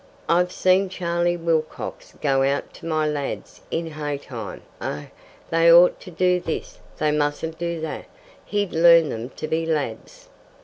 [0.27, 5.05] "I've seen Charlie Wilcox go out to my lads in hay time oh,
[5.51, 8.05] they ought to do this they mustn't do that
[8.45, 10.27] he'd learn them to be lads.